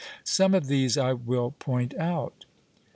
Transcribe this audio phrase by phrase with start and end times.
[0.23, 2.45] Some of these I will point out.